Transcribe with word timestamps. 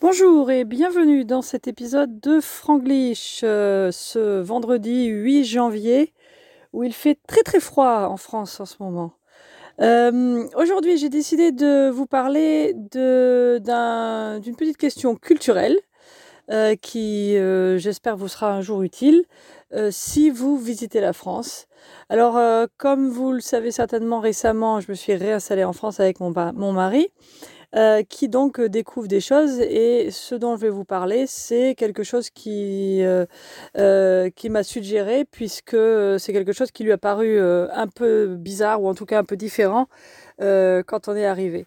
Bonjour 0.00 0.52
et 0.52 0.64
bienvenue 0.64 1.24
dans 1.24 1.42
cet 1.42 1.66
épisode 1.66 2.20
de 2.20 2.38
Franglish 2.38 3.40
euh, 3.42 3.90
ce 3.90 4.40
vendredi 4.40 5.06
8 5.06 5.44
janvier 5.44 6.12
où 6.72 6.84
il 6.84 6.92
fait 6.92 7.18
très 7.26 7.42
très 7.42 7.58
froid 7.58 8.06
en 8.08 8.16
France 8.16 8.60
en 8.60 8.64
ce 8.64 8.76
moment. 8.78 9.14
Euh, 9.80 10.46
aujourd'hui 10.54 10.98
j'ai 10.98 11.08
décidé 11.08 11.50
de 11.50 11.90
vous 11.90 12.06
parler 12.06 12.74
d'une 12.74 14.56
petite 14.56 14.76
question 14.76 15.16
culturelle 15.16 15.76
euh, 16.52 16.76
qui 16.76 17.32
j'espère 17.78 18.16
vous 18.16 18.28
sera 18.28 18.52
un 18.52 18.60
jour 18.60 18.82
utile 18.82 19.24
si 19.90 20.30
vous 20.30 20.58
visitez 20.58 21.00
la 21.00 21.12
France. 21.12 21.66
Alors 22.08 22.40
comme 22.76 23.08
vous 23.08 23.32
le 23.32 23.40
savez 23.40 23.72
certainement 23.72 24.20
récemment 24.20 24.78
je 24.78 24.92
me 24.92 24.94
suis 24.94 25.14
réinstallée 25.14 25.64
en 25.64 25.72
France 25.72 25.98
avec 25.98 26.20
mon, 26.20 26.32
mon 26.54 26.70
mari. 26.70 27.08
Euh, 27.76 28.02
qui 28.02 28.30
donc 28.30 28.60
euh, 28.60 28.70
découvre 28.70 29.08
des 29.08 29.20
choses. 29.20 29.60
Et 29.60 30.10
ce 30.10 30.34
dont 30.34 30.56
je 30.56 30.62
vais 30.62 30.70
vous 30.70 30.86
parler, 30.86 31.26
c'est 31.26 31.74
quelque 31.74 32.02
chose 32.02 32.30
qui, 32.30 33.00
euh, 33.02 34.30
qui 34.30 34.48
m'a 34.48 34.62
suggéré, 34.62 35.26
puisque 35.26 35.76
c'est 36.18 36.32
quelque 36.32 36.52
chose 36.52 36.70
qui 36.70 36.82
lui 36.84 36.92
a 36.92 36.98
paru 36.98 37.38
un 37.38 37.86
peu 37.86 38.36
bizarre, 38.36 38.82
ou 38.82 38.88
en 38.88 38.94
tout 38.94 39.04
cas 39.04 39.18
un 39.18 39.24
peu 39.24 39.36
différent, 39.36 39.86
quand 40.38 41.08
on 41.08 41.16
est 41.16 41.26
arrivé. 41.26 41.66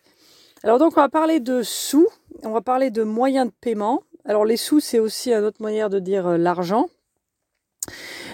Alors 0.64 0.80
donc 0.80 0.94
on 0.98 1.02
va 1.02 1.10
parler 1.10 1.40
de 1.40 1.64
sous, 1.64 2.08
on 2.44 2.52
va 2.52 2.62
parler 2.62 2.90
de 2.92 3.04
moyens 3.04 3.48
de 3.48 3.54
paiement. 3.62 4.04
Alors 4.26 4.46
les 4.46 4.58
sous, 4.58 4.80
c'est 4.80 5.00
aussi 5.00 5.32
une 5.34 5.44
autre 5.44 5.62
manière 5.62 5.90
de 5.90 6.00
dire 6.00 6.38
l'argent. 6.38 6.88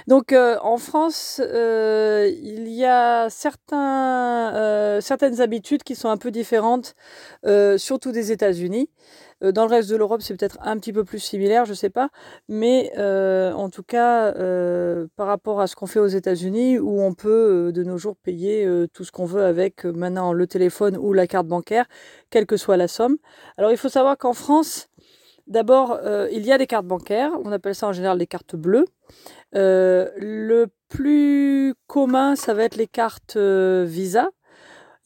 Donc 0.07 0.31
euh, 0.31 0.57
en 0.61 0.77
France, 0.77 1.41
euh, 1.43 2.31
il 2.41 2.69
y 2.69 2.85
a 2.85 3.25
euh, 3.25 5.01
certaines 5.01 5.41
habitudes 5.41 5.83
qui 5.83 5.95
sont 5.95 6.07
un 6.09 6.15
peu 6.15 6.31
différentes, 6.31 6.95
surtout 7.77 8.13
des 8.13 8.31
États-Unis. 8.31 8.89
Dans 9.41 9.65
le 9.65 9.69
reste 9.69 9.89
de 9.91 9.95
l'Europe, 9.95 10.21
c'est 10.23 10.35
peut-être 10.35 10.57
un 10.61 10.79
petit 10.79 10.91
peu 10.93 11.03
plus 11.03 11.19
similaire, 11.19 11.65
je 11.65 11.71
ne 11.71 11.75
sais 11.75 11.91
pas. 11.91 12.09
Mais 12.47 12.91
en 12.97 13.69
tout 13.69 13.83
cas, 13.83 14.31
par 15.15 15.27
rapport 15.27 15.61
à 15.61 15.67
ce 15.67 15.75
qu'on 15.75 15.85
fait 15.85 15.99
aux 15.99 16.07
États-Unis, 16.07 16.79
où 16.79 17.01
on 17.01 17.13
peut 17.13 17.71
de 17.73 17.83
nos 17.83 17.97
jours 17.97 18.15
payer 18.15 18.67
tout 18.93 19.03
ce 19.03 19.11
qu'on 19.11 19.25
veut 19.25 19.43
avec 19.43 19.85
maintenant 19.85 20.33
le 20.33 20.47
téléphone 20.47 20.97
ou 20.97 21.13
la 21.13 21.27
carte 21.27 21.47
bancaire, 21.47 21.85
quelle 22.31 22.47
que 22.47 22.57
soit 22.57 22.77
la 22.77 22.87
somme. 22.87 23.17
Alors 23.57 23.71
il 23.71 23.77
faut 23.77 23.89
savoir 23.89 24.17
qu'en 24.17 24.33
France, 24.33 24.89
D'abord, 25.47 25.99
il 26.31 26.45
y 26.45 26.51
a 26.51 26.57
des 26.57 26.67
cartes 26.67 26.85
bancaires, 26.85 27.31
on 27.43 27.51
appelle 27.51 27.75
ça 27.75 27.87
en 27.87 27.93
général 27.93 28.17
des 28.17 28.27
cartes 28.27 28.55
bleues. 28.55 28.85
Euh, 29.55 30.09
le 30.17 30.67
plus 30.89 31.73
commun, 31.87 32.35
ça 32.35 32.53
va 32.53 32.63
être 32.63 32.75
les 32.75 32.87
cartes 32.87 33.35
euh, 33.37 33.85
Visa. 33.87 34.29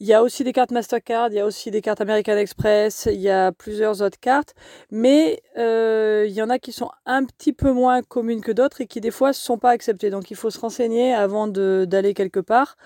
Il 0.00 0.08
y 0.08 0.14
a 0.14 0.22
aussi 0.24 0.42
des 0.42 0.52
cartes 0.52 0.72
Mastercard, 0.72 1.28
il 1.28 1.34
y 1.34 1.38
a 1.38 1.46
aussi 1.46 1.70
des 1.70 1.80
cartes 1.80 2.00
American 2.00 2.36
Express, 2.36 3.08
il 3.08 3.20
y 3.20 3.30
a 3.30 3.52
plusieurs 3.52 4.02
autres 4.02 4.18
cartes, 4.18 4.52
mais 4.90 5.40
euh, 5.58 6.24
il 6.26 6.32
y 6.32 6.42
en 6.42 6.50
a 6.50 6.58
qui 6.58 6.72
sont 6.72 6.90
un 7.06 7.24
petit 7.24 7.52
peu 7.52 7.70
moins 7.70 8.02
communes 8.02 8.40
que 8.40 8.50
d'autres 8.50 8.80
et 8.80 8.88
qui 8.88 9.00
des 9.00 9.12
fois 9.12 9.28
ne 9.28 9.34
sont 9.34 9.58
pas 9.58 9.70
acceptées. 9.70 10.10
Donc 10.10 10.32
il 10.32 10.36
faut 10.36 10.50
se 10.50 10.58
renseigner 10.58 11.14
avant 11.14 11.46
d'aller 11.46 12.14
quelque 12.14 12.40
part. 12.40 12.76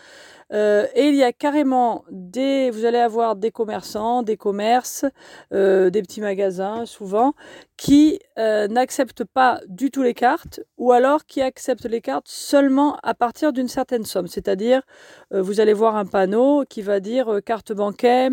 Euh, 0.52 0.86
et 0.94 1.08
il 1.08 1.16
y 1.16 1.24
a 1.24 1.32
carrément 1.32 2.04
des, 2.10 2.70
vous 2.70 2.84
allez 2.84 2.98
avoir 2.98 3.36
des 3.36 3.50
commerçants, 3.50 4.22
des 4.22 4.36
commerces, 4.36 5.04
euh, 5.52 5.90
des 5.90 6.02
petits 6.02 6.20
magasins 6.20 6.86
souvent, 6.86 7.34
qui 7.76 8.20
euh, 8.38 8.68
n'acceptent 8.68 9.24
pas 9.24 9.60
du 9.68 9.90
tout 9.90 10.02
les 10.02 10.14
cartes, 10.14 10.60
ou 10.78 10.92
alors 10.92 11.26
qui 11.26 11.42
acceptent 11.42 11.86
les 11.86 12.00
cartes 12.00 12.28
seulement 12.28 12.96
à 13.02 13.14
partir 13.14 13.52
d'une 13.52 13.68
certaine 13.68 14.04
somme. 14.04 14.28
C'est-à-dire, 14.28 14.82
vous 15.32 15.60
allez 15.60 15.72
voir 15.72 15.96
un 15.96 16.06
panneau 16.06 16.64
qui 16.68 16.82
va 16.82 17.00
dire 17.00 17.40
carte 17.44 17.72
bancaire, 17.72 18.30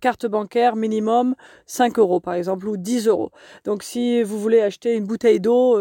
carte 0.00 0.26
bancaire 0.26 0.74
minimum 0.76 1.34
5 1.66 1.98
euros 1.98 2.20
par 2.20 2.34
exemple, 2.34 2.68
ou 2.68 2.76
10 2.76 3.06
euros. 3.06 3.30
Donc 3.64 3.82
si 3.82 4.22
vous 4.22 4.38
voulez 4.38 4.60
acheter 4.60 4.94
une 4.96 5.04
bouteille 5.04 5.40
d'eau 5.40 5.78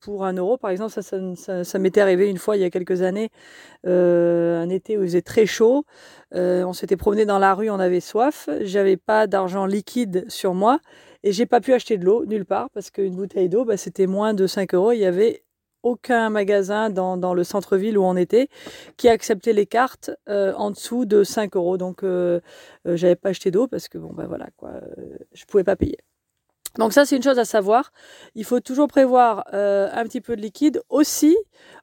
pour 0.00 0.24
1 0.24 0.34
euro, 0.34 0.56
par 0.56 0.70
exemple, 0.70 0.92
ça, 0.92 1.64
ça, 1.64 1.78
m'était 1.78 2.00
arrivé 2.00 2.28
une 2.28 2.38
fois 2.38 2.56
il 2.56 2.62
y 2.62 2.64
a 2.64 2.70
quelques 2.70 3.02
années, 3.02 3.30
un 3.84 4.68
été 4.68 4.98
où 4.98 5.02
très 5.22 5.46
chaud. 5.46 5.84
Euh, 6.34 6.64
on 6.64 6.72
s'était 6.72 6.96
promené 6.96 7.24
dans 7.24 7.38
la 7.38 7.54
rue, 7.54 7.70
on 7.70 7.80
avait 7.80 8.00
soif. 8.00 8.48
J'avais 8.62 8.96
pas 8.96 9.26
d'argent 9.26 9.66
liquide 9.66 10.24
sur 10.28 10.54
moi 10.54 10.80
et 11.22 11.32
j'ai 11.32 11.46
pas 11.46 11.60
pu 11.60 11.72
acheter 11.72 11.98
de 11.98 12.04
l'eau 12.04 12.24
nulle 12.24 12.44
part 12.44 12.70
parce 12.70 12.90
qu'une 12.90 13.16
bouteille 13.16 13.48
d'eau, 13.48 13.64
bah, 13.64 13.76
c'était 13.76 14.06
moins 14.06 14.34
de 14.34 14.46
5 14.46 14.74
euros. 14.74 14.92
Il 14.92 14.98
y 14.98 15.06
avait 15.06 15.44
aucun 15.82 16.28
magasin 16.30 16.90
dans, 16.90 17.34
le 17.34 17.44
centre-ville 17.44 17.96
où 17.96 18.04
on 18.04 18.16
était 18.16 18.48
qui 18.96 19.08
acceptait 19.08 19.54
les 19.54 19.66
cartes 19.66 20.10
euh, 20.28 20.52
en 20.54 20.70
dessous 20.70 21.06
de 21.06 21.24
5 21.24 21.56
euros. 21.56 21.78
Donc, 21.78 22.02
euh, 22.02 22.40
j'avais 22.84 23.16
pas 23.16 23.30
acheté 23.30 23.50
d'eau 23.50 23.66
parce 23.66 23.88
que 23.88 23.98
bon, 23.98 24.12
bah 24.12 24.26
voilà, 24.28 24.48
quoi, 24.56 24.72
je 25.32 25.44
pouvais 25.46 25.64
pas 25.64 25.76
payer. 25.76 25.98
Donc 26.78 26.92
ça, 26.92 27.04
c'est 27.04 27.16
une 27.16 27.22
chose 27.22 27.38
à 27.38 27.44
savoir. 27.44 27.92
Il 28.34 28.44
faut 28.44 28.60
toujours 28.60 28.88
prévoir 28.88 29.44
euh, 29.52 29.88
un 29.92 30.04
petit 30.04 30.20
peu 30.20 30.36
de 30.36 30.40
liquide. 30.40 30.82
Aussi, 30.88 31.36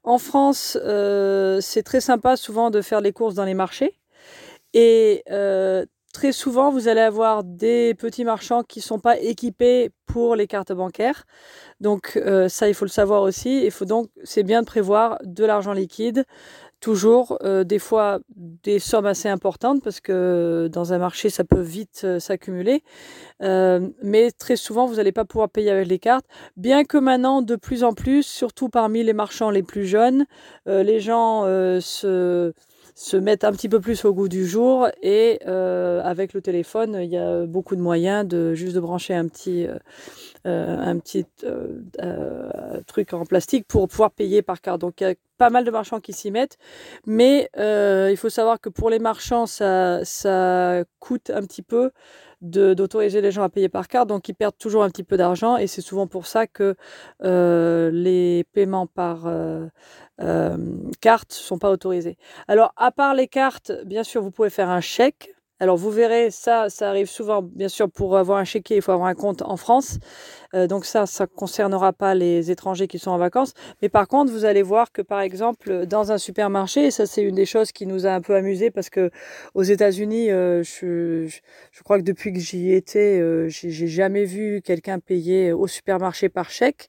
en 0.03 0.17
France, 0.17 0.77
euh, 0.81 1.59
c'est 1.61 1.83
très 1.83 2.01
sympa 2.01 2.37
souvent 2.37 2.69
de 2.69 2.81
faire 2.81 3.01
les 3.01 3.11
courses 3.11 3.35
dans 3.35 3.43
les 3.43 3.53
marchés. 3.53 3.99
Et 4.73 5.23
euh, 5.29 5.85
très 6.13 6.31
souvent, 6.31 6.71
vous 6.71 6.87
allez 6.87 7.01
avoir 7.01 7.43
des 7.43 7.95
petits 7.95 8.23
marchands 8.23 8.63
qui 8.63 8.79
ne 8.79 8.83
sont 8.83 8.99
pas 8.99 9.19
équipés 9.19 9.91
pour 10.05 10.35
les 10.35 10.47
cartes 10.47 10.71
bancaires. 10.71 11.25
Donc 11.81 12.19
ça, 12.47 12.67
il 12.67 12.73
faut 12.73 12.85
le 12.85 12.89
savoir 12.89 13.21
aussi. 13.21 13.63
Il 13.65 13.71
faut 13.71 13.85
donc, 13.85 14.09
c'est 14.23 14.43
bien 14.43 14.61
de 14.61 14.65
prévoir 14.65 15.19
de 15.23 15.45
l'argent 15.45 15.73
liquide 15.73 16.23
toujours 16.79 17.37
euh, 17.43 17.63
des 17.63 17.79
fois 17.79 18.19
des 18.35 18.79
sommes 18.79 19.05
assez 19.05 19.29
importantes 19.29 19.81
parce 19.83 19.99
que 19.99 20.69
dans 20.71 20.93
un 20.93 20.97
marché 20.97 21.29
ça 21.29 21.43
peut 21.43 21.61
vite 21.61 22.01
euh, 22.03 22.19
s'accumuler. 22.19 22.83
Euh, 23.41 23.89
mais 24.03 24.31
très 24.31 24.55
souvent 24.55 24.85
vous 24.85 24.95
n'allez 24.95 25.11
pas 25.11 25.25
pouvoir 25.25 25.49
payer 25.49 25.71
avec 25.71 25.87
les 25.87 25.99
cartes. 25.99 26.25
Bien 26.55 26.83
que 26.83 26.97
maintenant 26.97 27.41
de 27.41 27.55
plus 27.55 27.83
en 27.83 27.93
plus 27.93 28.23
surtout 28.23 28.69
parmi 28.69 29.03
les 29.03 29.13
marchands 29.13 29.49
les 29.49 29.63
plus 29.63 29.85
jeunes 29.85 30.25
les 30.65 30.99
gens 30.99 31.43
se 31.43 32.53
se 32.95 33.15
mettent 33.17 33.43
un 33.43 33.51
petit 33.51 33.69
peu 33.69 33.79
plus 33.79 34.05
au 34.05 34.13
goût 34.13 34.27
du 34.27 34.45
jour 34.45 34.87
et 35.01 35.39
avec 35.45 36.33
le 36.33 36.41
téléphone 36.41 36.97
il 37.01 37.09
y 37.09 37.17
a 37.17 37.45
beaucoup 37.45 37.75
de 37.75 37.81
moyens 37.81 38.27
de 38.27 38.53
juste 38.53 38.75
de 38.75 38.79
brancher 38.79 39.13
un 39.13 39.27
petit 39.27 39.67
un 40.45 40.97
petit 40.99 41.25
truc 42.87 43.13
en 43.13 43.25
plastique 43.25 43.67
pour 43.67 43.87
pouvoir 43.87 44.11
payer 44.11 44.41
par 44.41 44.61
carte. 44.61 44.81
Donc 44.81 45.01
il 45.01 45.03
y 45.03 45.07
a 45.11 45.15
pas 45.37 45.49
mal 45.49 45.63
de 45.63 45.71
marchands 45.71 45.99
qui 45.99 46.13
s'y 46.13 46.31
mettent, 46.31 46.57
mais 47.05 47.49
euh, 47.57 48.09
il 48.11 48.17
faut 48.17 48.29
savoir 48.29 48.59
que 48.59 48.69
pour 48.69 48.89
les 48.89 48.99
marchands, 48.99 49.45
ça, 49.45 50.83
coûte 50.99 51.29
un 51.29 51.41
petit 51.41 51.61
peu 51.61 51.91
d'autoriser 52.41 53.21
les 53.21 53.31
gens 53.31 53.41
à 53.41 53.49
payer 53.49 53.69
par 53.69 53.87
carte, 53.87 54.07
donc 54.09 54.29
ils 54.29 54.35
perdent 54.35 54.57
toujours 54.57 54.83
un 54.83 54.89
petit 54.89 55.03
peu 55.03 55.17
d'argent, 55.17 55.57
et 55.57 55.65
c'est 55.65 55.81
souvent 55.81 56.05
pour 56.05 56.27
ça 56.27 56.45
que 56.45 56.75
euh, 57.23 57.89
les 57.91 58.45
paiements 58.53 58.85
par 58.85 59.23
euh, 59.25 59.67
carte 61.01 61.31
ne 61.31 61.43
sont 61.43 61.57
pas 61.57 61.71
autorisés. 61.71 62.17
Alors, 62.47 62.73
à 62.75 62.91
part 62.91 63.13
les 63.15 63.27
cartes, 63.27 63.71
bien 63.85 64.03
sûr, 64.03 64.21
vous 64.21 64.31
pouvez 64.31 64.49
faire 64.49 64.69
un 64.69 64.81
chèque. 64.81 65.36
Alors 65.59 65.75
vous 65.75 65.89
verrez, 65.89 66.29
ça, 66.29 66.69
ça 66.69 66.89
arrive 66.89 67.09
souvent, 67.09 67.41
bien 67.41 67.67
sûr, 67.67 67.89
pour 67.89 68.15
avoir 68.15 68.37
un 68.37 68.43
chéquier, 68.43 68.75
il 68.75 68.81
faut 68.83 68.91
avoir 68.91 69.07
un 69.07 69.15
compte 69.15 69.41
en 69.41 69.57
France. 69.57 69.97
Euh, 70.53 70.67
donc 70.67 70.85
ça, 70.85 71.07
ça 71.07 71.25
concernera 71.25 71.93
pas 71.93 72.13
les 72.13 72.51
étrangers 72.51 72.87
qui 72.87 72.99
sont 72.99 73.09
en 73.09 73.17
vacances. 73.17 73.53
Mais 73.81 73.89
par 73.89 74.07
contre, 74.07 74.31
vous 74.31 74.45
allez 74.45 74.61
voir 74.61 74.91
que 74.91 75.01
par 75.01 75.21
exemple, 75.21 75.87
dans 75.87 76.11
un 76.11 76.19
supermarché, 76.19 76.85
et 76.85 76.91
ça 76.91 77.07
c'est 77.07 77.23
une 77.23 77.33
des 77.33 77.47
choses 77.47 77.71
qui 77.71 77.87
nous 77.87 78.05
a 78.05 78.11
un 78.11 78.21
peu 78.21 78.35
amusé 78.35 78.69
parce 78.69 78.91
que 78.91 79.09
aux 79.55 79.63
États-Unis, 79.63 80.29
euh, 80.29 80.61
je, 80.63 81.27
crois 81.83 81.97
que 81.97 82.03
depuis 82.03 82.33
que 82.33 82.39
j'y 82.39 82.71
étais, 82.71 83.19
euh, 83.19 83.47
j'ai 83.49 83.87
jamais 83.87 84.25
vu 84.25 84.61
quelqu'un 84.63 84.99
payer 84.99 85.53
au 85.53 85.65
supermarché 85.65 86.29
par 86.29 86.51
chèque. 86.51 86.87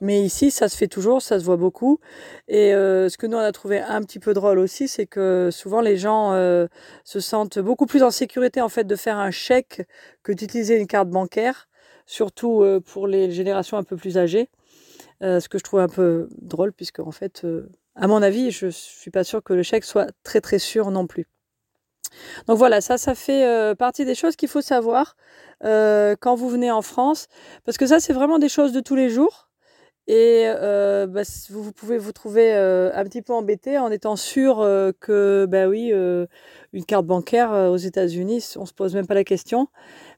Mais 0.00 0.22
ici, 0.22 0.50
ça 0.50 0.68
se 0.70 0.76
fait 0.76 0.88
toujours, 0.88 1.20
ça 1.20 1.38
se 1.38 1.44
voit 1.44 1.56
beaucoup. 1.56 2.00
Et 2.48 2.70
ce 2.72 3.16
que 3.18 3.26
nous 3.26 3.36
on 3.36 3.40
a 3.40 3.52
trouvé 3.52 3.80
un 3.80 4.00
petit 4.02 4.18
peu 4.18 4.32
drôle 4.32 4.58
aussi, 4.58 4.88
c'est 4.88 5.06
que 5.06 5.50
souvent 5.52 5.80
les 5.80 5.96
gens 5.96 6.32
se 7.04 7.20
sentent 7.20 7.58
beaucoup 7.58 7.86
plus 7.86 8.02
en 8.06 8.10
sécurité 8.10 8.60
en 8.60 8.68
fait 8.68 8.84
de 8.84 8.96
faire 8.96 9.18
un 9.18 9.30
chèque 9.30 9.86
que 10.22 10.32
d'utiliser 10.32 10.76
une 10.76 10.86
carte 10.86 11.08
bancaire 11.08 11.68
surtout 12.06 12.62
euh, 12.62 12.80
pour 12.80 13.06
les 13.06 13.30
générations 13.30 13.76
un 13.76 13.82
peu 13.82 13.96
plus 13.96 14.16
âgées. 14.16 14.48
Euh, 15.22 15.40
ce 15.40 15.48
que 15.48 15.58
je 15.58 15.64
trouve 15.64 15.80
un 15.80 15.88
peu 15.88 16.28
drôle, 16.40 16.72
puisque 16.72 17.00
en 17.00 17.10
fait, 17.10 17.44
euh, 17.44 17.68
à 17.94 18.06
mon 18.06 18.22
avis, 18.22 18.50
je 18.50 18.68
suis 18.68 19.10
pas 19.10 19.24
sûre 19.24 19.42
que 19.42 19.52
le 19.52 19.62
chèque 19.62 19.84
soit 19.84 20.10
très 20.22 20.40
très 20.40 20.58
sûr 20.58 20.90
non 20.90 21.06
plus. 21.06 21.26
Donc 22.46 22.58
voilà, 22.58 22.80
ça, 22.80 22.98
ça 22.98 23.14
fait 23.14 23.74
partie 23.76 24.04
des 24.04 24.14
choses 24.14 24.36
qu'il 24.36 24.48
faut 24.48 24.62
savoir 24.62 25.16
quand 25.60 26.34
vous 26.36 26.48
venez 26.48 26.70
en 26.70 26.80
France, 26.80 27.26
parce 27.64 27.76
que 27.76 27.86
ça, 27.86 27.98
c'est 27.98 28.12
vraiment 28.12 28.38
des 28.38 28.48
choses 28.48 28.72
de 28.72 28.80
tous 28.80 28.94
les 28.94 29.10
jours. 29.10 29.45
Et 30.08 30.44
euh, 30.46 31.08
bah, 31.08 31.22
vous, 31.50 31.72
pouvez 31.72 31.98
vous 31.98 32.12
trouver 32.12 32.54
euh, 32.54 32.92
un 32.94 33.02
petit 33.02 33.22
peu 33.22 33.32
embêté 33.32 33.76
en 33.76 33.90
étant 33.90 34.14
sûr 34.14 34.60
euh, 34.60 34.92
que, 35.00 35.46
bah 35.48 35.66
oui, 35.66 35.92
une 36.72 36.84
carte 36.84 37.06
bancaire 37.06 37.50
aux 37.50 37.76
États-Unis, 37.76 38.54
on 38.56 38.66
se 38.66 38.72
pose 38.72 38.94
même 38.94 39.06
pas 39.06 39.14
la 39.14 39.24
question. 39.24 39.68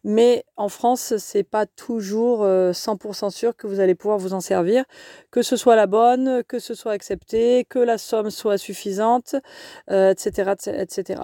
Mais 0.05 0.45
en 0.57 0.69
France, 0.69 1.17
c'est 1.17 1.43
pas 1.43 1.67
toujours 1.67 2.45
100% 2.45 3.31
sûr 3.31 3.57
que 3.57 3.67
vous 3.67 3.81
allez 3.81 3.95
pouvoir 3.95 4.19
vous 4.19 4.33
en 4.35 4.41
servir, 4.41 4.85
que 5.31 5.43
ce 5.43 5.57
soit 5.57 5.77
la 5.77 5.87
bonne, 5.87 6.43
que 6.45 6.59
ce 6.59 6.75
soit 6.75 6.93
accepté, 6.93 7.65
que 7.69 7.79
la 7.79 7.99
somme 7.99 8.31
soit 8.31 8.59
suffisante, 8.59 9.37
etc., 9.91 10.53
etc. 10.79 11.23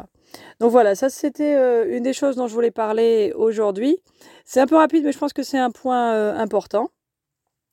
Donc 0.59 0.71
voilà, 0.71 0.95
ça 0.95 1.09
c'était 1.09 1.55
une 1.89 2.03
des 2.03 2.13
choses 2.13 2.37
dont 2.37 2.49
je 2.49 2.55
voulais 2.55 2.73
parler 2.73 3.33
aujourd'hui. 3.37 3.99
C'est 4.45 4.61
un 4.61 4.67
peu 4.67 4.77
rapide, 4.77 5.05
mais 5.05 5.13
je 5.13 5.19
pense 5.19 5.33
que 5.33 5.43
c'est 5.43 5.59
un 5.59 5.71
point 5.71 6.35
important. 6.37 6.91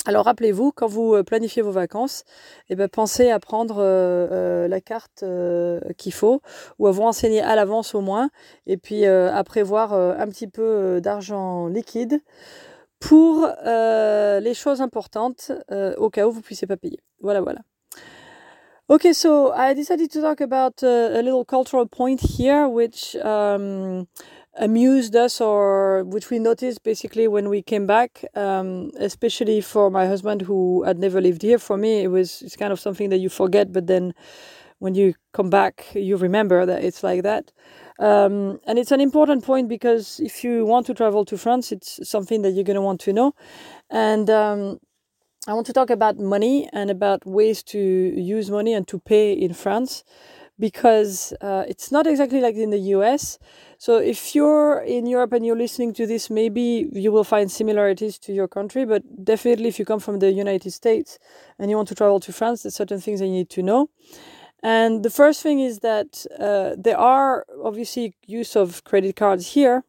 Alors 0.08 0.26
rappelez-vous, 0.26 0.72
quand 0.72 0.88
vous 0.88 1.14
euh, 1.14 1.24
planifiez 1.24 1.62
vos 1.62 1.72
vacances, 1.72 2.24
eh 2.70 2.76
ben, 2.76 2.90
pensez 2.90 3.30
à 3.30 3.40
prendre 3.40 3.78
euh, 3.78 4.28
euh, 4.32 4.68
la 4.68 4.82
carte 4.82 5.24
qu'il 5.98 6.14
faut 6.14 6.42
ou 6.80 6.88
à 6.88 6.92
vous 6.92 7.04
renseigner 7.04 7.42
à 7.42 7.56
l'avance 7.56 7.94
au 7.94 8.02
moins 8.02 8.30
et 8.66 8.78
puis 8.78 9.06
à 9.06 9.44
prévoir 9.44 9.94
un 9.94 10.28
petit 10.28 10.48
peu 10.48 11.00
d'argent 11.02 11.68
liquide 11.68 12.22
pour 13.00 13.48
les 13.66 14.54
choses 14.54 14.82
importantes 14.82 15.52
au 15.98 16.10
cas 16.10 16.28
où 16.28 16.32
vous 16.32 16.40
ne 16.40 16.44
puissiez 16.44 16.68
pas 16.68 16.78
payer. 16.78 17.00
Voilà, 17.22 17.42
voilà. 17.42 17.60
Okay, 18.90 19.14
so 19.14 19.54
I 19.54 19.74
decided 19.74 20.12
to 20.12 20.22
talk 20.22 20.42
about 20.42 20.84
a 20.84 21.22
little 21.22 21.46
cultural 21.46 21.88
point 21.88 22.20
here, 22.20 22.68
which 22.68 23.16
um, 23.24 24.08
amused 24.58 25.16
us 25.16 25.40
or 25.40 26.04
which 26.04 26.30
we 26.30 26.38
noticed 26.38 26.84
basically 26.84 27.28
when 27.28 27.48
we 27.48 27.62
came 27.62 27.88
back 27.88 28.26
um, 28.36 28.92
especially 29.00 29.62
for 29.62 29.90
my 29.90 30.06
husband 30.06 30.42
who 30.42 30.84
had 30.84 31.00
never 31.00 31.22
lived 31.22 31.42
here. 31.42 31.58
For 31.58 31.78
me 31.78 32.02
it 32.02 32.08
was 32.10 32.42
it's 32.42 32.58
kind 32.58 32.74
of 32.74 32.80
something 32.80 33.10
that 33.10 33.20
you 33.20 33.30
forget 33.30 33.72
but 33.72 33.88
then 33.88 34.14
when 34.80 34.94
you 34.96 35.14
come 35.32 35.50
back 35.50 35.88
you 35.94 36.18
remember 36.18 36.66
that 36.66 36.84
it's 36.84 37.04
like 37.04 37.24
that. 37.24 37.52
Um, 38.00 38.60
and 38.66 38.80
it's 38.80 38.92
an 38.92 39.00
important 39.00 39.44
point 39.44 39.70
because 39.70 40.20
if 40.20 40.44
you 40.44 40.66
want 40.66 40.86
to 40.88 40.94
travel 40.94 41.24
to 41.26 41.38
france 41.38 41.72
it's 41.72 42.08
something 42.10 42.42
that 42.42 42.52
you're 42.52 42.64
going 42.64 42.76
to 42.76 42.82
want 42.82 43.00
to 43.02 43.14
know. 43.14 43.34
And 43.90 44.30
um, 44.30 44.80
i 45.48 45.54
want 45.54 45.66
to 45.68 45.74
talk 45.74 45.90
about 45.90 46.20
money 46.20 46.70
and 46.74 46.90
about 46.92 47.26
ways 47.26 47.64
to 47.64 47.80
use 47.80 48.52
money 48.52 48.74
and 48.74 48.88
to 48.88 49.00
pay 49.00 49.34
in 49.34 49.54
france 49.54 50.04
because 50.62 51.34
uh, 51.42 51.66
it's 51.68 51.92
not 51.92 52.06
exactly 52.06 52.40
like 52.40 52.56
in 52.56 52.70
the 52.70 52.84
US. 52.96 53.40
So 53.80 53.98
if 53.98 54.36
you're 54.36 54.78
in 54.82 55.08
Europe 55.08 55.34
and 55.34 55.44
you're 55.44 55.58
listening 55.58 55.92
to 55.96 56.06
this, 56.06 56.30
maybe 56.30 56.88
you 56.94 57.12
will 57.12 57.24
find 57.24 57.52
similarities 57.52 58.20
to 58.20 58.32
your 58.32 58.48
country, 58.48 58.86
but 58.86 59.02
definitely 59.26 59.70
if 59.70 59.80
you 59.80 59.86
come 59.86 60.00
from 60.00 60.20
the 60.20 60.32
United 60.32 60.72
States 60.72 61.18
and 61.58 61.72
you 61.72 61.78
want 61.78 61.90
to 61.90 61.96
travel 61.96 62.20
to 62.20 62.32
France, 62.32 62.62
there's 62.62 62.76
certain 62.76 63.02
things 63.02 63.20
that 63.20 63.26
you 63.26 63.34
need 63.34 63.50
to 63.50 63.64
know. 63.64 63.90
And 64.62 65.02
the 65.02 65.10
first 65.10 65.42
thing 65.42 65.60
is 65.60 65.80
that 65.80 66.28
uh, 66.40 66.76
there 66.78 67.00
are 67.00 67.44
obviously 67.64 68.14
use 68.28 68.56
of 68.56 68.84
credit 68.84 69.16
cards 69.16 69.54
here 69.54 69.84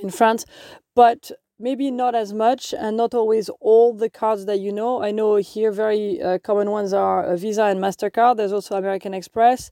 in 0.00 0.08
France, 0.08 0.46
but 0.94 1.30
maybe 1.58 1.90
not 1.90 2.14
as 2.14 2.32
much 2.32 2.74
and 2.74 2.96
not 2.96 3.14
always 3.14 3.48
all 3.60 3.94
the 3.94 4.10
cards 4.10 4.46
that 4.46 4.60
you 4.60 4.72
know. 4.72 5.02
I 5.02 5.10
know 5.10 5.36
here 5.36 5.70
very 5.70 6.20
uh, 6.20 6.38
common 6.38 6.70
ones 6.70 6.92
are 6.92 7.24
uh, 7.24 7.36
Visa 7.36 7.64
and 7.64 7.80
MasterCard. 7.80 8.36
There's 8.36 8.52
also 8.52 8.76
American 8.76 9.14
Express, 9.14 9.70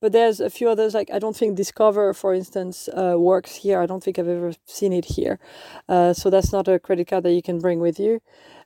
but 0.00 0.12
there's 0.12 0.40
a 0.40 0.50
few 0.50 0.68
others 0.68 0.94
like 0.94 1.10
I 1.10 1.18
don't 1.18 1.36
think 1.36 1.56
Discover, 1.56 2.12
for 2.14 2.34
instance, 2.34 2.88
uh, 2.88 3.14
works 3.18 3.56
here. 3.56 3.80
I 3.80 3.86
don't 3.86 4.02
think 4.02 4.18
I've 4.18 4.28
ever 4.28 4.52
seen 4.66 4.92
it 4.92 5.06
here. 5.06 5.38
Uh, 5.88 6.12
so 6.12 6.28
that's 6.28 6.52
not 6.52 6.68
a 6.68 6.78
credit 6.78 7.08
card 7.08 7.24
that 7.24 7.32
you 7.32 7.42
can 7.42 7.58
bring 7.58 7.80
with 7.80 7.98
you. 7.98 8.20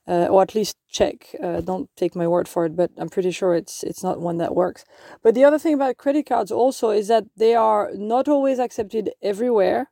Uh, 0.09 0.29
or 0.31 0.41
at 0.41 0.55
least 0.55 0.77
check. 0.89 1.35
Uh, 1.43 1.61
don't 1.61 1.91
take 1.97 2.15
my 2.15 2.29
word 2.29 2.47
for 2.47 2.65
it, 2.65 2.77
but 2.77 2.93
I'm 2.97 3.09
pretty 3.09 3.33
sure 3.33 3.57
it's 3.57 3.83
it's 3.83 4.05
not 4.05 4.21
one 4.21 4.39
that 4.39 4.55
works. 4.55 4.85
But 5.21 5.35
the 5.35 5.43
other 5.43 5.59
thing 5.59 5.75
about 5.75 5.97
credit 5.97 6.27
cards 6.27 6.53
also 6.53 6.91
is 6.91 7.09
that 7.09 7.25
they 7.37 7.57
are 7.57 7.91
not 7.93 8.29
always 8.29 8.61
accepted 8.61 9.11
everywhere 9.21 9.91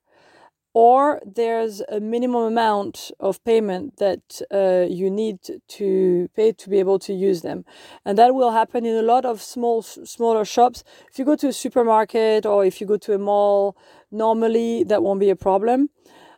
or 0.74 1.22
there's 1.24 1.80
a 1.88 2.00
minimum 2.00 2.42
amount 2.42 3.12
of 3.20 3.42
payment 3.44 3.96
that 3.98 4.42
uh, 4.52 4.84
you 4.92 5.08
need 5.08 5.38
to 5.68 6.28
pay 6.34 6.50
to 6.50 6.68
be 6.68 6.80
able 6.80 6.98
to 6.98 7.12
use 7.12 7.42
them. 7.42 7.64
And 8.04 8.18
that 8.18 8.34
will 8.34 8.50
happen 8.50 8.84
in 8.84 8.96
a 8.96 9.02
lot 9.02 9.24
of 9.24 9.40
small 9.40 9.82
smaller 9.82 10.44
shops. 10.44 10.82
If 11.10 11.18
you 11.18 11.24
go 11.24 11.36
to 11.36 11.48
a 11.48 11.52
supermarket 11.52 12.44
or 12.44 12.64
if 12.64 12.80
you 12.80 12.88
go 12.88 12.96
to 12.98 13.14
a 13.14 13.18
mall 13.18 13.76
normally 14.10 14.84
that 14.84 15.02
won't 15.02 15.20
be 15.20 15.30
a 15.30 15.36
problem. 15.36 15.90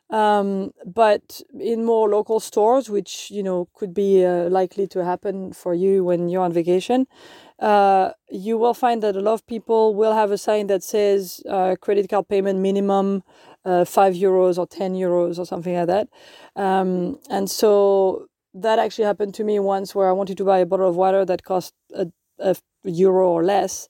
Um, 0.09 0.71
but 0.85 1.41
in 1.59 1.85
more 1.85 2.09
local 2.09 2.38
stores 2.38 2.88
which 2.88 3.29
you 3.29 3.43
know 3.43 3.69
could 3.75 3.93
be 3.93 4.25
uh, 4.25 4.49
likely 4.50 4.87
to 4.88 5.05
happen 5.05 5.53
for 5.53 5.75
you 5.75 6.05
when 6.05 6.29
you're 6.29 6.44
on 6.44 6.53
vacation 6.53 7.09
uh, 7.58 8.11
you 8.31 8.58
will 8.58 8.75
find 8.75 9.03
that 9.03 9.17
a 9.17 9.20
lot 9.20 9.35
of 9.35 9.47
people 9.47 9.94
will 9.94 10.12
have 10.14 10.31
a 10.31 10.38
sign 10.38 10.67
that 10.67 10.82
says 10.82 11.43
uh, 11.49 11.76
credit 11.81 12.08
card 12.08 12.29
payment 12.29 12.58
minimum 12.58 13.23
uh, 13.64 13.85
five 13.85 14.14
euros 14.14 14.58
or 14.58 14.67
10 14.67 14.94
euros 14.94 15.38
or 15.38 15.44
something 15.44 15.75
like 15.75 15.87
that. 15.87 16.08
Um, 16.55 17.19
and 17.31 17.50
so 17.50 18.26
that 18.55 18.79
actually 18.79 19.05
happened 19.05 19.35
to 19.35 19.44
me 19.44 19.58
once 19.58 19.94
where 19.94 20.08
I 20.08 20.12
wanted 20.12 20.38
to 20.38 20.44
buy 20.44 20.58
a 20.58 20.67
bottle 20.67 20.88
of 20.88 20.97
water 20.97 21.25
that 21.25 21.44
cost 21.44 21.75
a, 21.94 22.06
a 22.38 22.56
euro 22.85 23.29
or 23.29 23.44
less, 23.44 23.88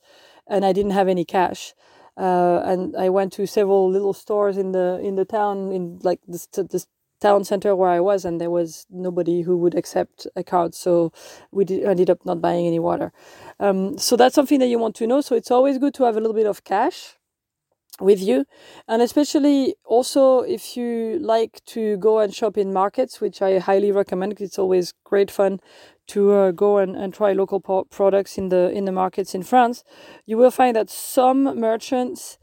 and 0.49 0.65
I 0.65 0.73
didn't 0.73 0.93
have 0.93 1.09
any 1.09 1.25
cash. 1.25 1.75
Uh, 2.17 2.63
and 2.65 2.97
I 2.97 3.11
went 3.11 3.33
to 3.35 3.47
several 3.47 3.91
little 3.91 4.15
stores 4.15 4.57
in 4.57 4.73
the 4.73 4.99
in 5.03 5.17
the 5.17 5.27
town 5.27 5.71
in 5.71 5.99
like 6.03 6.21
this 6.27 6.49
town 7.21 7.45
center 7.45 7.75
where 7.75 7.91
I 7.91 8.01
was, 8.01 8.25
and 8.25 8.41
there 8.41 8.51
was 8.51 8.87
nobody 8.91 9.43
who 9.43 9.57
would 9.59 9.75
accept 9.75 10.27
a 10.37 10.45
card. 10.45 10.75
So 10.75 11.13
we 11.51 11.65
did, 11.65 11.85
ended 11.85 12.11
up 12.11 12.25
not 12.25 12.41
buying 12.41 12.67
any 12.67 12.79
water. 12.79 13.13
Um, 13.61 13.99
so 13.99 14.17
that's 14.17 14.35
something 14.35 14.59
that 14.61 14.67
you 14.69 14.79
want 14.79 14.97
to 14.97 15.07
know. 15.07 15.21
So 15.21 15.35
it's 15.35 15.51
always 15.51 15.79
good 15.79 15.95
to 15.95 16.05
have 16.05 16.17
a 16.17 16.21
little 16.21 16.35
bit 16.35 16.47
of 16.47 16.65
cash 16.65 17.17
with 18.01 18.23
you 18.23 18.45
and 18.89 19.01
especially 19.01 19.75
also 19.85 20.41
if 20.41 20.77
you 20.77 21.19
like 21.19 21.65
to 21.65 21.97
go 21.97 22.19
and 22.19 22.35
shop 22.35 22.59
in 22.59 22.73
markets 22.73 23.21
which 23.21 23.41
i 23.41 23.59
highly 23.59 23.91
recommend 23.91 24.39
it's 24.39 24.59
always 24.59 24.93
great 25.05 25.31
fun 25.31 25.59
to 26.07 26.33
uh, 26.33 26.51
go 26.51 26.79
and, 26.79 26.95
and 26.95 27.15
try 27.15 27.33
local 27.33 27.59
po- 27.59 27.85
products 27.85 28.37
in 28.37 28.51
the 28.51 28.71
in 28.71 28.85
the 28.85 28.93
markets 28.93 29.35
in 29.35 29.43
france 29.43 29.83
you 30.27 30.37
will 30.37 30.51
find 30.51 30.77
that 30.77 30.91
some 30.91 31.45
merchants 31.59 32.39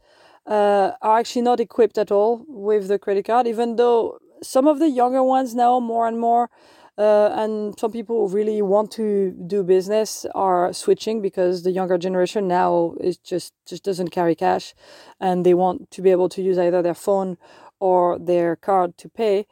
uh, 0.46 0.90
are 1.00 1.20
actually 1.20 1.42
not 1.42 1.60
equipped 1.60 1.98
at 1.98 2.10
all 2.10 2.44
with 2.48 2.88
the 2.88 2.98
credit 2.98 3.24
card 3.24 3.46
even 3.46 3.76
though 3.76 4.18
some 4.44 4.66
of 4.66 4.78
the 4.78 4.88
younger 4.88 5.22
ones 5.22 5.54
now 5.54 5.80
more 5.80 6.06
and 6.06 6.18
more 6.18 6.50
uh, 6.96 7.30
and 7.32 7.78
some 7.78 7.90
people 7.90 8.28
who 8.28 8.34
really 8.34 8.62
want 8.62 8.90
to 8.92 9.32
do 9.46 9.64
business 9.64 10.24
are 10.34 10.72
switching 10.72 11.20
because 11.20 11.64
the 11.64 11.72
younger 11.72 11.98
generation 11.98 12.46
now 12.46 12.94
is 13.00 13.16
just 13.18 13.52
just 13.66 13.82
doesn't 13.82 14.10
carry 14.10 14.34
cash, 14.34 14.74
and 15.20 15.44
they 15.44 15.54
want 15.54 15.90
to 15.90 16.02
be 16.02 16.10
able 16.10 16.28
to 16.28 16.42
use 16.42 16.56
either 16.56 16.82
their 16.82 16.94
phone 16.94 17.36
or 17.80 18.18
their 18.18 18.54
card 18.54 18.96
to 18.98 19.08
pay. 19.08 19.46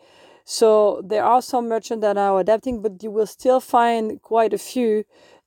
So 0.44 1.02
there 1.04 1.24
are 1.24 1.42
some 1.42 1.68
merchants 1.68 2.02
that 2.02 2.16
are 2.16 2.38
adapting, 2.38 2.80
but 2.80 3.02
you 3.02 3.10
will 3.10 3.26
still 3.26 3.60
find 3.60 4.22
quite 4.22 4.52
a 4.52 4.58
few 4.58 5.04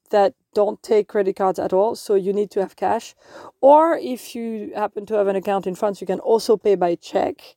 that 0.09 0.33
don't 0.53 0.81
take 0.83 1.07
credit 1.07 1.36
cards 1.36 1.59
at 1.59 1.74
all. 1.74 1.95
So 1.95 2.15
you 2.15 2.33
need 2.33 2.51
to 2.51 2.59
have 2.59 2.75
cash. 2.75 3.15
Or 3.62 3.97
if 3.97 4.36
you 4.36 4.71
happen 4.75 5.06
to 5.07 5.15
have 5.15 5.27
an 5.27 5.36
account 5.36 5.68
in 5.68 5.75
France, 5.75 6.00
you 6.01 6.07
can 6.07 6.19
also 6.19 6.57
pay 6.57 6.75
by 6.75 6.95
check. 6.95 7.56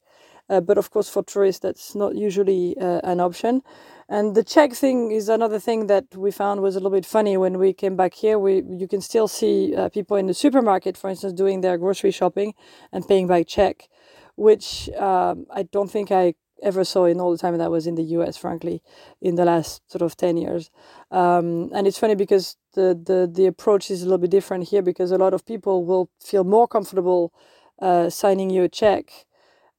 Uh, 0.49 0.61
but 0.61 0.79
of 0.79 0.91
course, 0.91 1.09
for 1.09 1.23
tourists, 1.23 1.61
that's 1.61 1.95
not 1.95 2.15
usually 2.15 2.77
uh, 2.79 3.01
an 3.05 3.21
option. 3.21 3.63
And 4.09 4.35
the 4.35 4.43
check 4.43 4.73
thing 4.73 5.11
is 5.11 5.29
another 5.29 5.59
thing 5.59 5.87
that 5.89 6.07
we 6.17 6.31
found 6.31 6.63
was 6.63 6.75
a 6.75 6.79
little 6.79 6.97
bit 6.97 7.05
funny 7.05 7.37
when 7.37 7.59
we 7.59 7.75
came 7.75 7.95
back 7.97 8.15
here. 8.15 8.39
We 8.39 8.63
you 8.69 8.89
can 8.89 9.03
still 9.03 9.29
see 9.29 9.77
uh, 9.77 9.91
people 9.91 10.17
in 10.17 10.27
the 10.27 10.35
supermarket, 10.35 10.97
for 10.97 11.11
instance, 11.11 11.35
doing 11.35 11.61
their 11.61 11.77
grocery 11.77 12.11
shopping 12.11 12.55
and 12.91 13.07
paying 13.07 13.27
by 13.27 13.43
check, 13.43 13.89
which 14.37 14.89
um, 14.97 15.47
I 15.51 15.65
don't 15.65 15.91
think 15.91 16.11
I 16.11 16.35
ever 16.63 16.85
saw 16.85 17.05
in 17.05 17.21
all 17.21 17.31
the 17.31 17.39
time 17.39 17.57
that 17.57 17.65
I 17.65 17.69
was 17.69 17.87
in 17.87 17.95
the 17.95 18.03
US, 18.03 18.37
frankly, 18.37 18.83
in 19.21 19.35
the 19.37 19.45
last 19.45 19.83
sort 19.91 20.03
of 20.03 20.17
10 20.17 20.37
years. 20.37 20.71
Um, 21.11 21.71
and 21.75 21.87
it's 21.87 21.99
funny 21.99 22.15
because 22.15 22.57
the, 22.75 23.01
the, 23.01 23.31
the 23.33 23.47
approach 23.47 23.91
is 23.91 24.03
a 24.03 24.05
little 24.07 24.19
bit 24.19 24.31
different 24.31 24.69
here 24.69 24.83
because 24.83 25.11
a 25.11 25.19
lot 25.19 25.35
of 25.35 25.45
people 25.45 25.85
will 25.85 26.11
feel 26.21 26.45
more 26.45 26.67
comfortable 26.67 27.33
uh, 27.81 28.11
signing 28.11 28.51
you 28.51 28.65
a 28.65 28.69
check 28.69 29.27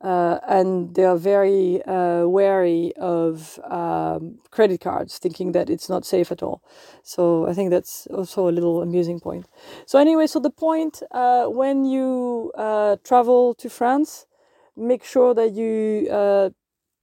uh, 0.02 0.40
and 0.48 0.96
they 0.96 1.04
are 1.04 1.18
very 1.18 1.84
uh, 1.84 2.26
wary 2.26 2.94
of 2.98 3.60
um, 3.66 4.40
credit 4.50 4.80
cards, 4.80 5.18
thinking 5.18 5.52
that 5.52 5.70
it's 5.70 5.90
not 5.90 6.06
safe 6.06 6.32
at 6.32 6.42
all. 6.42 6.62
So 7.04 7.48
I 7.48 7.54
think 7.54 7.70
that's 7.70 8.08
also 8.08 8.48
a 8.48 8.52
little 8.52 8.82
amusing 8.82 9.20
point. 9.20 9.46
So 9.86 10.00
anyway, 10.00 10.28
so 10.28 10.40
the 10.40 10.50
point 10.52 11.04
uh, 11.12 11.46
when 11.48 11.84
you 11.84 12.52
uh, 12.56 12.96
travel 13.04 13.54
to 13.56 13.70
France, 13.70 14.26
make 14.78 15.04
sure 15.04 15.34
that 15.34 15.52
you 15.52 16.08
uh, 16.10 16.52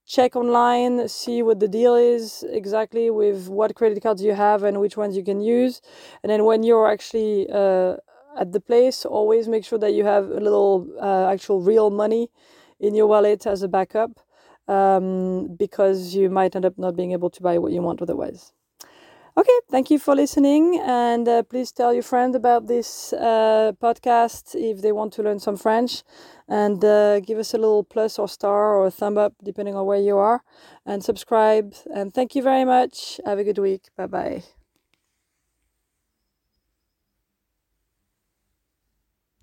check 0.07 0.35
online, 0.35 1.07
see 1.07 1.43
what 1.43 1.59
the 1.59 1.67
deal 1.67 1.93
is 1.95 2.43
exactly 2.49 3.11
with 3.11 3.47
what 3.47 3.75
credit 3.75 4.01
cards 4.01 4.23
you 4.23 4.33
have 4.33 4.63
and 4.63 4.79
which 4.79 4.97
ones 4.97 5.15
you 5.15 5.23
can 5.23 5.39
use, 5.39 5.81
and 6.23 6.31
then 6.31 6.45
when 6.45 6.63
you're 6.63 6.89
actually 6.89 7.47
uh, 7.51 7.97
at 8.39 8.53
the 8.53 8.59
place, 8.59 9.05
always 9.05 9.47
make 9.47 9.63
sure 9.63 9.77
that 9.77 9.93
you 9.93 10.03
have 10.03 10.31
a 10.31 10.39
little 10.39 10.87
actual 11.03 11.61
real 11.61 11.91
money 11.91 12.31
in 12.79 12.95
your 12.95 13.07
wallet 13.07 13.45
as 13.47 13.63
a 13.63 13.67
backup 13.67 14.19
um, 14.67 15.55
because 15.55 16.15
you 16.15 16.29
might 16.29 16.55
end 16.55 16.65
up 16.65 16.77
not 16.77 16.95
being 16.95 17.11
able 17.11 17.29
to 17.29 17.41
buy 17.41 17.57
what 17.57 17.71
you 17.71 17.81
want 17.81 18.01
otherwise. 18.01 18.53
Okay, 19.37 19.59
thank 19.69 19.91
you 19.91 19.99
for 19.99 20.15
listening, 20.15 20.79
and 20.83 21.27
uh, 21.27 21.43
please 21.43 21.71
tell 21.71 21.93
your 21.93 22.01
friend 22.01 22.33
about 22.33 22.65
this 22.65 23.13
uh, 23.13 23.71
podcast 23.79 24.55
if 24.55 24.81
they 24.81 24.91
want 24.91 25.13
to 25.13 25.21
learn 25.21 25.37
some 25.37 25.55
French, 25.55 26.01
and 26.47 26.83
uh, 26.83 27.19
give 27.19 27.37
us 27.37 27.53
a 27.53 27.57
little 27.59 27.83
plus 27.83 28.17
or 28.17 28.27
star 28.27 28.75
or 28.75 28.87
a 28.87 28.91
thumb 28.91 29.15
up 29.15 29.33
depending 29.43 29.75
on 29.75 29.85
where 29.85 29.99
you 29.99 30.17
are, 30.17 30.41
and 30.87 31.03
subscribe. 31.03 31.75
And 31.93 32.11
thank 32.15 32.33
you 32.33 32.41
very 32.41 32.65
much. 32.65 33.21
Have 33.25 33.37
a 33.37 33.43
good 33.43 33.59
week. 33.59 33.83
Bye 33.95 34.07
bye. 34.07 34.56